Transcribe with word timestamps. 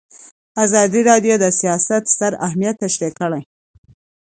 ازادي 0.65 1.01
راډیو 1.09 1.35
د 1.39 1.45
سیاست 1.59 2.03
ستر 2.13 2.31
اهميت 2.47 2.75
تشریح 2.83 3.11
کړی. 3.19 3.41